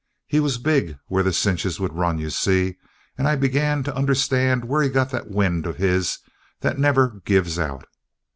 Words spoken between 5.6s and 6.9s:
of his that